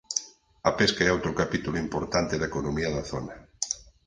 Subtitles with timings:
[0.69, 3.35] A pesca é outro capítulo importante da economía da zona.